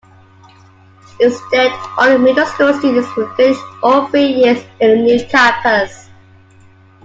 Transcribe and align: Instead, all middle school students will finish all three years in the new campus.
Instead, 1.19 1.71
all 1.95 2.17
middle 2.17 2.43
school 2.47 2.73
students 2.73 3.15
will 3.15 3.31
finish 3.35 3.59
all 3.83 4.07
three 4.07 4.25
years 4.33 4.65
in 4.79 4.89
the 4.89 4.95
new 4.95 5.23
campus. 5.27 6.09